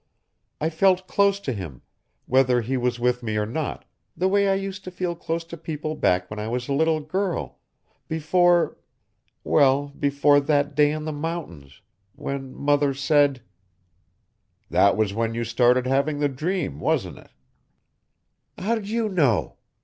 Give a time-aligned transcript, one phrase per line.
[0.59, 1.83] "I felt close to him,
[2.25, 3.85] whether he was with me or not,
[4.17, 7.01] the way I used to feel close to people back when I was a little
[7.01, 7.59] girl,
[8.07, 8.79] before...
[9.43, 11.81] well, before that day in the mountains...
[12.15, 13.43] when Mother said...."
[14.71, 17.29] "That was when you started having the dream, wasn't it?"
[18.57, 19.57] "How'd you know?